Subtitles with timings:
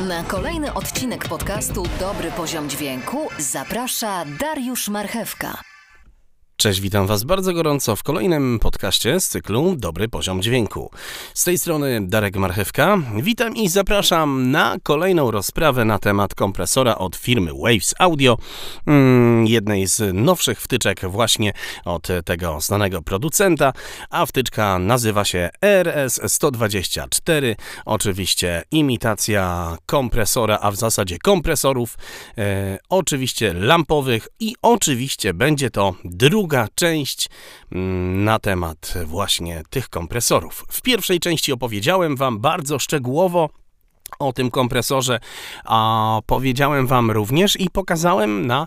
[0.00, 5.62] Na kolejny odcinek podcastu Dobry Poziom Dźwięku zaprasza Dariusz Marchewka.
[6.58, 10.90] Cześć, witam Was bardzo gorąco w kolejnym podcaście z cyklu Dobry Poziom Dźwięku.
[11.34, 12.98] Z tej strony Darek Marchewka.
[13.22, 18.38] Witam i zapraszam na kolejną rozprawę na temat kompresora od firmy Waves Audio,
[18.86, 21.52] mm, jednej z nowszych wtyczek właśnie
[21.84, 23.72] od tego znanego producenta,
[24.10, 27.56] a wtyczka nazywa się RS124.
[27.84, 31.98] Oczywiście imitacja kompresora, a w zasadzie kompresorów,
[32.38, 37.28] e, oczywiście lampowych i oczywiście będzie to druga druga część
[37.72, 40.64] mm, na temat właśnie tych kompresorów.
[40.70, 43.50] W pierwszej części opowiedziałem Wam bardzo szczegółowo
[44.18, 45.20] o tym kompresorze,
[45.64, 48.66] a powiedziałem Wam również i pokazałem na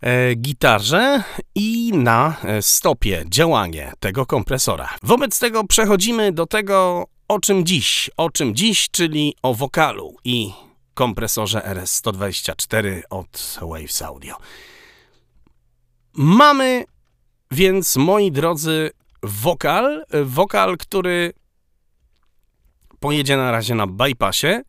[0.00, 1.22] e, gitarze
[1.54, 4.88] i na e, stopie działanie tego kompresora.
[5.02, 10.52] Wobec tego przechodzimy do tego, o czym dziś, o czym dziś, czyli o wokalu i
[10.94, 14.36] kompresorze RS124 od Waves Audio.
[16.14, 16.84] Mamy
[17.52, 18.90] więc moi drodzy,
[19.22, 21.32] wokal, wokal, który
[23.00, 24.62] pojedzie na razie na bypassie.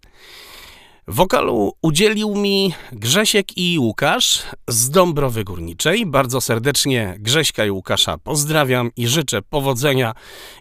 [1.08, 6.06] Wokalu udzielił mi Grzesiek i Łukasz z Dąbrowy Górniczej.
[6.06, 10.14] Bardzo serdecznie Grześka i Łukasza pozdrawiam i życzę powodzenia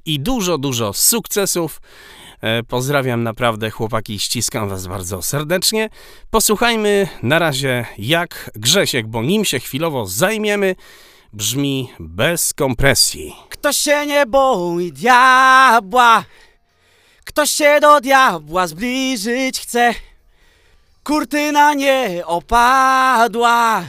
[0.04, 1.80] i dużo, dużo sukcesów.
[2.40, 5.88] E, pozdrawiam naprawdę chłopaki, ściskam was bardzo serdecznie.
[6.30, 10.74] Posłuchajmy na razie jak Grzesiek, bo nim się chwilowo zajmiemy,
[11.32, 13.36] brzmi bez kompresji.
[13.48, 16.24] Kto się nie boi diabła,
[17.24, 19.94] kto się do diabła zbliżyć chce,
[21.04, 23.84] kurtyna nie opadła.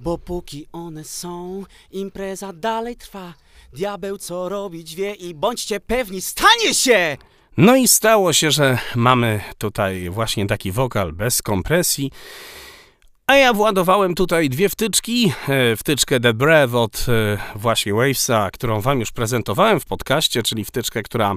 [0.00, 3.34] Bo póki one są, impreza dalej trwa.
[3.72, 7.16] Diabeł co robić wie i bądźcie pewni, stanie się!
[7.56, 12.10] No i stało się, że mamy tutaj właśnie taki wokal bez kompresji.
[13.26, 15.32] A ja władowałem tutaj dwie wtyczki.
[15.48, 20.64] E, wtyczkę The Breath od e, właśnie Wavesa, którą wam już prezentowałem w podcaście, czyli
[20.64, 21.34] wtyczkę, która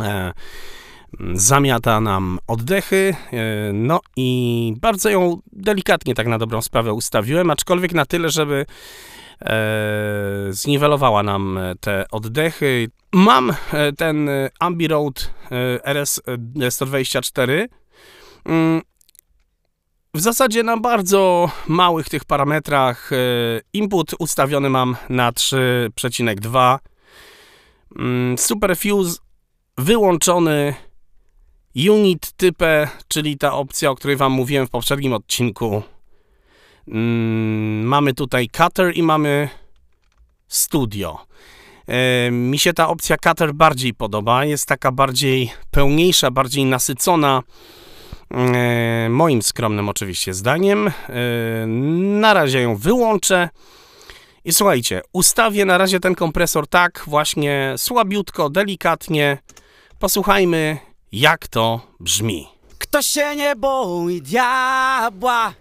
[0.00, 0.32] e,
[1.34, 3.16] zamiata nam oddechy.
[3.72, 8.66] No i bardzo ją delikatnie tak na dobrą sprawę ustawiłem, aczkolwiek na tyle, żeby
[10.50, 12.88] zniwelowała nam te oddechy.
[13.12, 13.52] Mam
[13.96, 15.30] ten Ambi Road
[15.84, 17.66] RS124
[20.14, 23.16] w zasadzie na bardzo małych tych parametrach e,
[23.72, 26.78] input ustawiony mam na 3,2.
[27.96, 29.18] Mm, Superfuse
[29.78, 30.74] wyłączony
[31.90, 35.82] unit type, czyli ta opcja, o której wam mówiłem w poprzednim odcinku.
[36.88, 39.48] Mm, mamy tutaj cutter i mamy
[40.48, 41.18] studio.
[41.86, 47.42] E, mi się ta opcja cutter bardziej podoba, jest taka bardziej pełniejsza, bardziej nasycona.
[48.34, 50.88] E, moim skromnym oczywiście zdaniem.
[50.88, 50.92] E,
[51.66, 53.48] na razie ją wyłączę.
[54.44, 59.38] I słuchajcie, ustawię na razie ten kompresor tak właśnie słabiutko, delikatnie.
[59.98, 60.78] Posłuchajmy,
[61.12, 62.48] jak to brzmi.
[62.78, 65.54] Kto się nie boi diabła,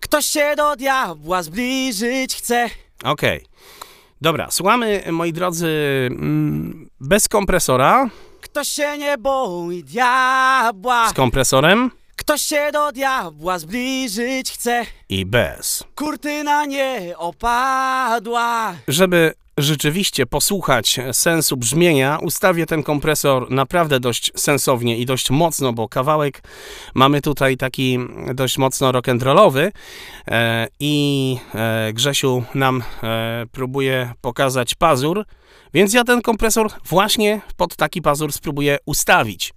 [0.00, 2.70] kto się do diabła zbliżyć chce.
[3.04, 3.38] Okej.
[3.38, 3.50] Okay.
[4.20, 5.68] Dobra, słuchamy, moi drodzy,
[6.10, 8.10] mm, bez kompresora.
[8.40, 11.08] Kto się nie boi diabła?
[11.08, 11.90] Z kompresorem?
[12.16, 14.86] Kto się do diabła zbliżyć chce?
[15.08, 15.84] I bez.
[15.94, 18.74] Kurtyna nie opadła.
[18.88, 25.88] Żeby rzeczywiście posłuchać sensu brzmienia, ustawię ten kompresor naprawdę dość sensownie i dość mocno, bo
[25.88, 26.42] kawałek
[26.94, 27.98] mamy tutaj taki
[28.34, 29.70] dość mocno rock'n'rollowy
[30.28, 35.24] e, i e, Grzesiu nam e, próbuje pokazać pazur,
[35.74, 39.54] więc ja ten kompresor właśnie pod taki pazur spróbuję ustawić.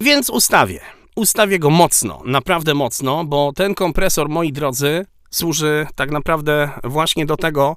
[0.00, 0.80] Więc ustawię.
[1.16, 7.36] Ustawię go mocno, naprawdę mocno, bo ten kompresor, moi drodzy, służy tak naprawdę właśnie do
[7.36, 7.76] tego,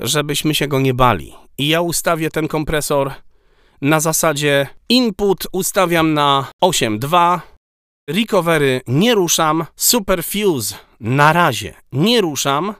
[0.00, 1.34] żebyśmy się go nie bali.
[1.58, 3.12] I ja ustawię ten kompresor
[3.82, 7.40] na zasadzie input ustawiam na 8.2,
[8.08, 12.74] recovery nie ruszam, superfuse na razie nie ruszam.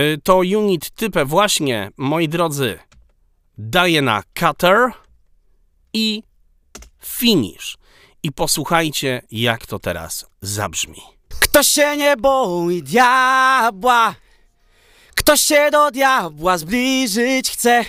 [0.00, 2.78] Y, to unit typę właśnie, moi drodzy,
[3.58, 4.92] daję na cutter
[5.92, 6.22] i
[7.02, 7.76] finish.
[8.22, 11.02] I posłuchajcie, jak to teraz zabrzmi.
[11.40, 14.14] Kto się nie boi diabła,
[15.14, 17.84] kto się do diabła zbliżyć chce,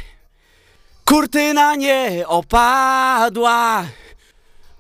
[1.06, 3.85] kurtyna nie opadła.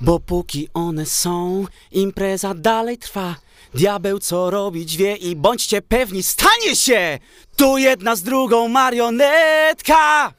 [0.01, 3.35] Bo póki one są, impreza dalej trwa.
[3.73, 7.19] Diabeł co robić wie i bądźcie pewni, stanie się
[7.57, 10.33] tu jedna z drugą marionetka.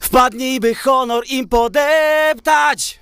[0.00, 3.00] Wpadnij, by honor im podeptać.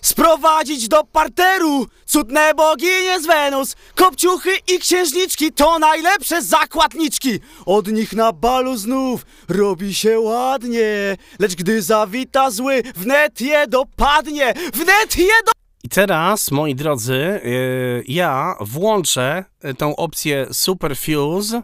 [0.00, 3.76] Sprowadzić do parteru cudne boginie z Wenus.
[3.94, 7.40] Kopciuchy i księżniczki to najlepsze zakładniczki.
[7.66, 11.16] Od nich na balu znów robi się ładnie.
[11.38, 15.52] Lecz gdy zawita zły, wnet je dopadnie Wnet je do...
[15.84, 19.44] I teraz, moi drodzy, yy, ja włączę
[19.78, 21.62] tą opcję Super Fuse, yy,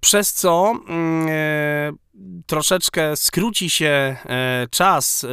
[0.00, 0.72] przez co
[1.28, 1.96] yy,
[2.46, 5.26] troszeczkę skróci się yy, czas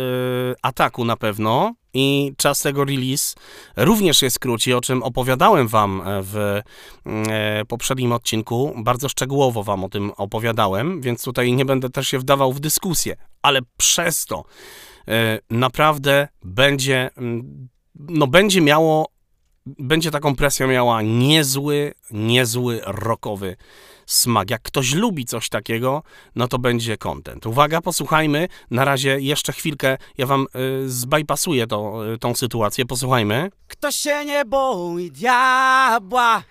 [0.61, 3.35] ataku na pewno i czas tego release
[3.77, 6.61] również się skróci, o czym opowiadałem wam w
[7.05, 7.11] yy,
[7.67, 8.73] poprzednim odcinku.
[8.77, 13.15] Bardzo szczegółowo wam o tym opowiadałem, więc tutaj nie będę też się wdawał w dyskusję,
[13.41, 14.43] ale przez to
[15.07, 19.07] E, naprawdę będzie, mm, no będzie miało,
[19.65, 23.55] będzie ta kompresja miała niezły, niezły rockowy
[24.05, 24.49] smak.
[24.49, 26.03] Jak ktoś lubi coś takiego,
[26.35, 27.45] no to będzie content.
[27.45, 28.47] Uwaga, posłuchajmy.
[28.71, 30.47] Na razie jeszcze chwilkę, ja wam
[30.85, 32.85] y, zbypasuję to, y, tą sytuację.
[32.85, 33.51] Posłuchajmy.
[33.67, 36.43] Ktoś się nie boi diabła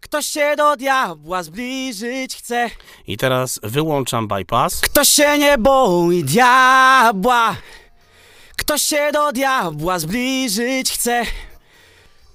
[0.00, 2.70] Ktoś się do diabła zbliżyć chce
[3.06, 4.80] I teraz wyłączam bypass.
[4.80, 7.56] Ktoś się nie boi diabła
[8.56, 11.24] Ktoś się do diabła zbliżyć chce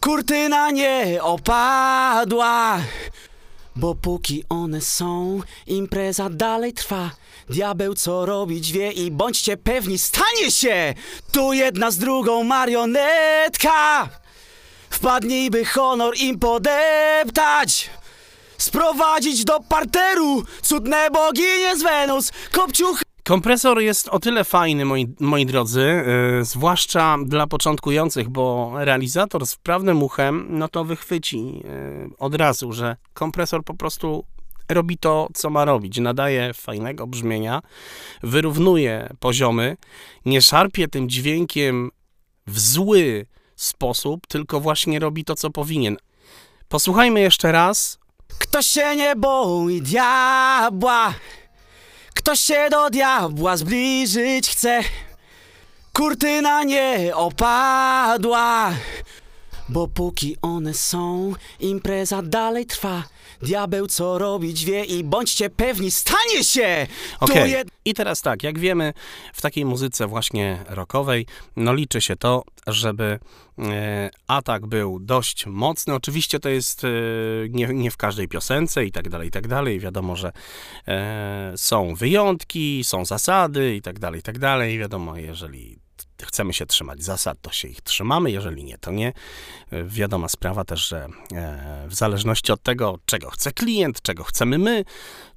[0.06, 2.78] Kurtyna nie opadła.
[3.76, 7.12] Bo póki one są, impreza dalej trwa.
[7.50, 10.94] Diabeł co robić wie i bądźcie pewni, stanie się!
[11.32, 14.10] Tu jedna z drugą marionetka!
[14.90, 17.90] Wpadnij, by honor im podeptać!
[18.58, 20.44] Sprowadzić do parteru!
[20.62, 22.32] Cudne boginie z Wenus!
[22.52, 26.04] Kopciuch Kompresor jest o tyle fajny, moi, moi drodzy,
[26.38, 32.74] yy, zwłaszcza dla początkujących, bo realizator z prawnym uchem, no to wychwyci yy, od razu,
[32.74, 34.26] że kompresor po prostu
[34.70, 36.00] robi to, co ma robić.
[36.00, 37.62] Nadaje fajnego brzmienia,
[38.24, 39.78] wyrównuje poziomy,
[40.26, 41.92] nie szarpie tym dźwiękiem
[42.48, 43.26] w zły,
[43.56, 45.98] sposób, tylko właśnie robi to, co powinien.
[46.70, 48.00] Posłuchajmy jeszcze raz.
[48.40, 51.14] Ktoś się nie boi diabła,
[52.26, 54.82] ktoś się do diabła zbliżyć chce.
[55.94, 58.72] Kurtyna nie opadła,
[59.70, 63.04] bo póki one są, impreza dalej trwa.
[63.42, 66.88] Diabeł co robić wie i bądźcie pewni, stanie się!
[67.20, 67.64] Okay.
[67.86, 68.94] I teraz tak, jak wiemy,
[69.34, 73.20] w takiej muzyce właśnie rockowej, no liczy się to, żeby
[73.60, 75.94] e, atak był dość mocny.
[75.94, 76.88] Oczywiście to jest e,
[77.50, 79.80] nie, nie, w każdej piosence i tak dalej, i tak dalej.
[79.80, 80.32] Wiadomo, że
[80.88, 84.80] e, są wyjątki, są zasady i tak dalej, i tak dalej.
[84.80, 85.85] Wiadomo, jeżeli
[86.24, 89.14] chcemy się trzymać zasad, to się ich trzymamy, jeżeli nie, to nie.
[89.72, 94.58] E, wiadoma sprawa też, że e, w zależności od tego, czego chce klient, czego chcemy
[94.58, 94.86] my,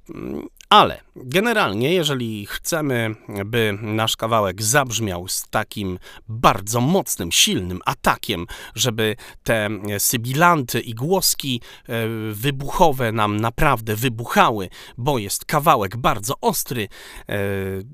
[0.09, 3.15] mm, ale generalnie, jeżeli chcemy,
[3.45, 8.45] by nasz kawałek zabrzmiał z takim bardzo mocnym, silnym atakiem,
[8.75, 16.83] żeby te sybilanty i głoski e, wybuchowe nam naprawdę wybuchały, bo jest kawałek bardzo ostry.
[16.83, 16.87] E,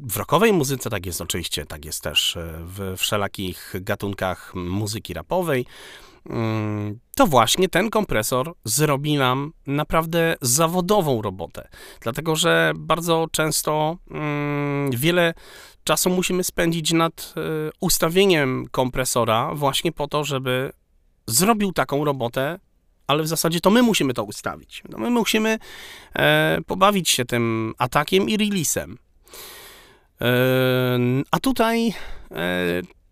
[0.08, 5.66] w rockowej muzyce tak jest oczywiście, tak jest też e, w wszelakich gatunkach muzyki rapowej.
[7.16, 11.68] To właśnie ten kompresor zrobi nam naprawdę zawodową robotę.
[12.02, 15.34] Dlatego, że bardzo często mm, wiele
[15.84, 17.42] czasu musimy spędzić nad e,
[17.80, 20.72] ustawieniem kompresora właśnie po to, żeby
[21.28, 22.60] zrobił taką robotę,
[23.08, 24.84] ale w zasadzie to my musimy to ustawić.
[24.90, 25.60] No my musimy
[26.16, 28.98] e, pobawić się tym atakiem i releasem.
[30.22, 30.28] E,
[31.32, 31.94] a tutaj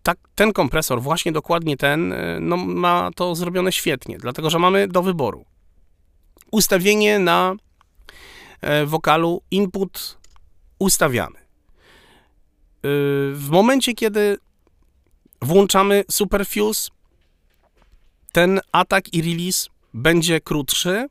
[0.04, 4.88] tak, ten kompresor, właśnie dokładnie ten, e, no, ma to zrobione świetnie, dlatego że mamy
[4.88, 5.44] do wyboru
[6.50, 7.54] ustawienie na
[8.60, 10.18] e, wokalu input
[10.78, 11.38] ustawiamy.
[11.38, 11.42] E,
[13.32, 14.38] w momencie, kiedy
[15.42, 16.90] włączamy Superfuse,
[18.32, 21.08] ten atak i release będzie krótszy,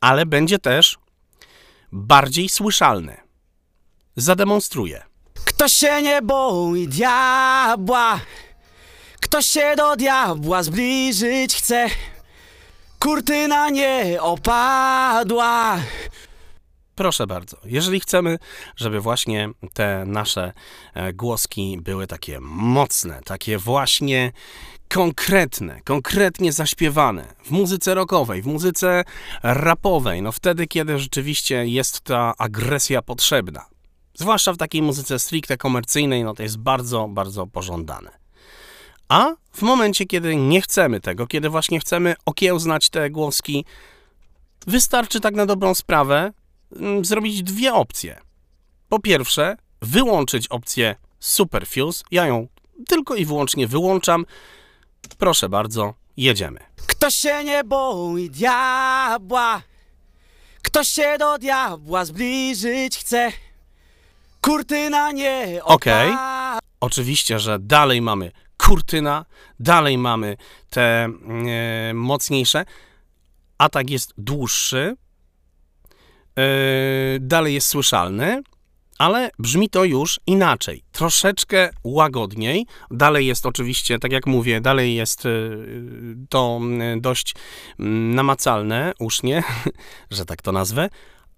[0.00, 0.98] ale będzie też
[1.92, 3.16] bardziej słyszalny.
[4.16, 5.02] Zademonstruję.
[5.58, 8.20] Ktoś się nie boi diabła?
[9.20, 11.86] Ktoś się do diabła zbliżyć chce?
[12.98, 15.78] Kurtyna nie opadła.
[16.94, 18.38] Proszę bardzo, jeżeli chcemy,
[18.76, 20.52] żeby właśnie te nasze
[20.94, 24.32] e, głoski były takie mocne, takie właśnie
[24.88, 29.04] konkretne, konkretnie zaśpiewane w muzyce rockowej, w muzyce
[29.42, 33.77] rapowej, no wtedy, kiedy rzeczywiście jest ta agresja potrzebna,
[34.18, 38.10] Zwłaszcza w takiej muzyce stricte komercyjnej, no to jest bardzo, bardzo pożądane.
[39.08, 43.64] A w momencie, kiedy nie chcemy tego, kiedy właśnie chcemy okiełznać te głoski,
[44.66, 46.32] wystarczy tak na dobrą sprawę
[46.76, 48.20] mm, zrobić dwie opcje.
[48.88, 52.04] Po pierwsze, wyłączyć opcję Superfuse.
[52.10, 52.46] Ja ją
[52.88, 54.26] tylko i wyłącznie wyłączam.
[55.18, 56.60] Proszę bardzo, jedziemy.
[56.86, 59.62] Kto się nie boi diabła,
[60.62, 63.32] kto się do diabła zbliżyć chce,
[64.48, 66.10] kurtyna nie Okej.
[66.10, 66.58] opada.
[66.80, 69.24] Oczywiście, że dalej mamy kurtyna,
[69.60, 70.36] dalej mamy
[70.70, 72.64] te e, mocniejsze.
[73.58, 74.96] Atak jest dłuższy,
[76.38, 76.44] e,
[77.20, 78.42] dalej jest słyszalny,
[78.98, 82.66] ale brzmi to już inaczej, troszeczkę łagodniej.
[82.90, 85.30] Dalej jest oczywiście, tak jak mówię, dalej jest e,
[86.28, 87.34] to e, dość
[87.78, 89.42] mm, namacalne, usznie,
[90.10, 90.88] że tak to nazwę,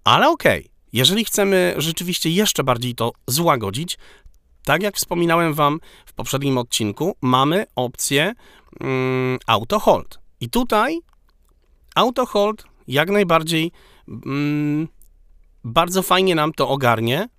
[0.03, 0.70] ale okej.
[0.93, 3.97] Jeżeli chcemy rzeczywiście jeszcze bardziej to złagodzić,
[4.65, 8.33] tak jak wspominałem Wam w poprzednim odcinku, mamy opcję
[8.79, 10.19] mm, auto hold.
[10.39, 10.99] I tutaj
[11.95, 13.71] auto hold jak najbardziej
[14.07, 14.87] mm,
[15.63, 17.29] bardzo fajnie nam to ogarnie.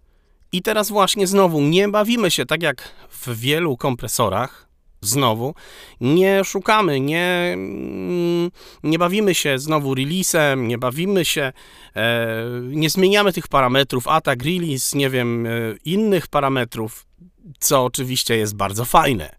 [0.53, 4.72] I teraz właśnie znowu nie bawimy się tak jak w wielu kompresorach.
[5.03, 5.55] Znowu
[6.01, 8.51] nie szukamy, nie, mm,
[8.83, 11.53] nie bawimy się znowu releasem, nie bawimy się,
[11.97, 15.51] e, nie zmieniamy tych parametrów, atak, release, nie wiem, e,
[15.85, 17.07] innych parametrów
[17.59, 19.37] co oczywiście jest bardzo fajne.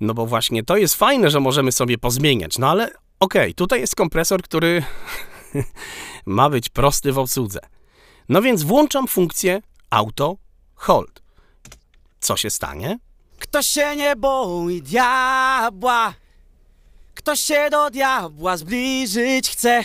[0.00, 2.90] No bo właśnie to jest fajne, że możemy sobie pozmieniać, no ale
[3.20, 4.82] okej, tutaj jest kompresor, który
[6.26, 7.60] ma być prosty w obsłudze.
[8.28, 10.36] No więc włączam funkcję auto
[10.74, 11.22] hold.
[12.20, 12.98] Co się stanie?
[13.52, 16.14] Kto się nie boi diabła,
[17.14, 19.84] kto się do diabła zbliżyć chce,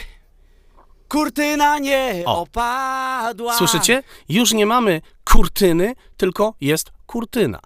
[1.10, 2.42] kurtyna nie O.
[2.42, 3.58] opadła.
[3.58, 4.04] Słyszycie?
[4.30, 7.60] Już nie mamy kurtyny, tylko jest kurtyna.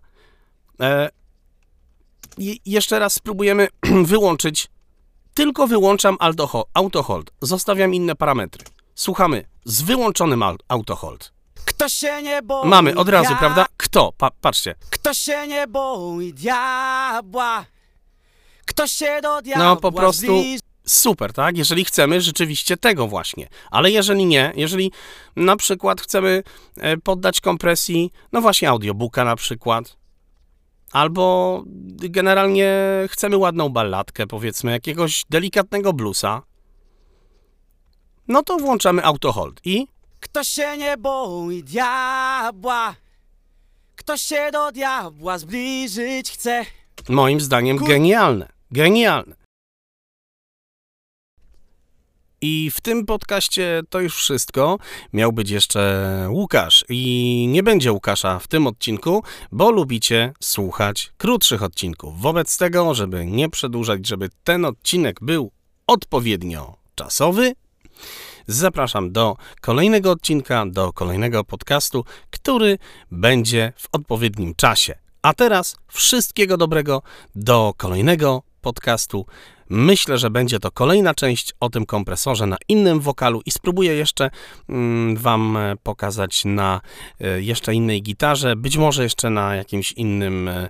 [0.79, 1.09] E,
[2.65, 3.67] jeszcze raz spróbujemy
[4.13, 4.67] wyłączyć.
[5.33, 7.31] Tylko wyłączam auto ho- auto hold.
[7.41, 8.65] Zostawiam inne parametry.
[8.95, 11.31] Słuchamy z wyłączonym au- auto hold.
[11.65, 13.65] Kto się nie boi Mamy od razu, dia- prawda?
[13.77, 14.13] Kto?
[14.17, 14.75] Pa- patrzcie.
[14.89, 17.65] Kto się nie boi diabła,
[18.65, 21.57] kto się do diabła No po prostu zbliży- super, tak?
[21.57, 23.47] Jeżeli chcemy rzeczywiście tego właśnie.
[23.71, 24.91] Ale jeżeli nie, jeżeli
[25.35, 26.43] na przykład chcemy
[26.77, 29.97] e, poddać kompresji, no właśnie audiobooka na przykład,
[30.91, 31.63] albo
[31.95, 32.73] generalnie
[33.09, 36.41] chcemy ładną balladkę, powiedzmy, jakiegoś delikatnego bluesa,
[38.27, 39.87] no to włączamy auto hold i
[40.21, 42.95] Kto się nie boi diabła,
[43.95, 46.65] kto się do diabła zbliżyć chce,
[47.09, 48.47] Moim zdaniem genialne.
[48.71, 49.35] Genialne.
[52.41, 54.77] I w tym podcaście to już wszystko.
[55.13, 61.63] Miał być jeszcze Łukasz i nie będzie Łukasza w tym odcinku, bo lubicie słuchać krótszych
[61.63, 62.21] odcinków.
[62.21, 65.51] Wobec tego, żeby nie przedłużać, żeby ten odcinek był
[65.87, 67.53] odpowiednio czasowy,
[68.51, 72.77] zapraszam do kolejnego odcinka, do kolejnego podcastu, który
[73.11, 74.95] będzie w odpowiednim czasie.
[75.21, 77.01] A teraz wszystkiego dobrego
[77.35, 79.25] do kolejnego podcastu.
[79.73, 84.29] Myślę, że będzie to kolejna część o tym kompresorze na innym wokalu i spróbuję jeszcze
[84.69, 86.81] mm, Wam e, pokazać na
[87.19, 90.69] e, jeszcze innej gitarze, być może jeszcze na jakimś innym e,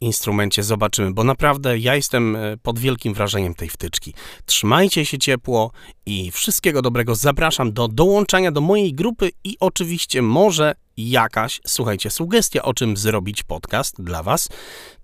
[0.00, 0.62] instrumencie.
[0.62, 4.14] Zobaczymy, bo naprawdę ja jestem pod wielkim wrażeniem tej wtyczki.
[4.46, 5.70] Trzymajcie się ciepło
[6.06, 7.14] i wszystkiego dobrego.
[7.14, 10.74] Zapraszam do dołączania do mojej grupy i oczywiście może
[11.08, 14.48] jakaś, słuchajcie, sugestia, o czym zrobić podcast dla Was.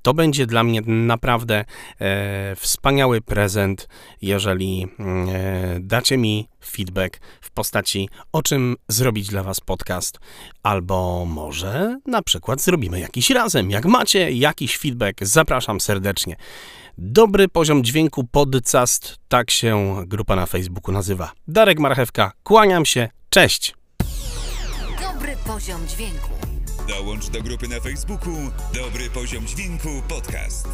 [0.02, 1.64] To będzie dla mnie naprawdę
[2.00, 3.88] e, wspaniały prezent,
[4.22, 10.18] jeżeli mm, e, dacie mi feedback w postaci, o czym zrobić dla Was podcast,
[10.62, 13.70] albo może na przykład zrobimy jakiś razem.
[13.70, 16.36] Jak macie jakiś feedback, zapraszam serdecznie.
[16.98, 21.32] Dobry poziom dźwięku podcast, tak się grupa na Facebooku nazywa.
[21.48, 23.85] Darek Marchewka, kłaniam się, cześć!
[25.00, 26.30] Dobry poziom dźwięku.
[26.88, 28.32] Dołącz do grupy na Facebooku
[28.74, 30.68] Dobry Poziom Dźwięku Podcast.